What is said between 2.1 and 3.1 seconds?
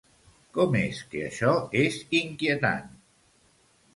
inquietant?